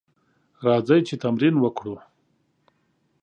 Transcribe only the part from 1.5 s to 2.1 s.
وکړو.